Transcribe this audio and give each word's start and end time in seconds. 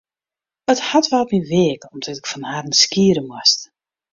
It 0.71 0.79
hart 0.87 1.07
waard 1.11 1.27
my 1.31 1.41
weak 1.51 1.81
om't 1.91 2.09
ik 2.13 2.27
fan 2.31 2.43
harren 2.51 2.79
skiede 2.83 3.23
moast. 3.29 3.59